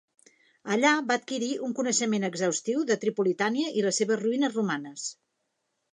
[0.75, 5.05] Allà va adquirir un coneixement exhaustiu de Tripolitania i les seves ruïnes romanes.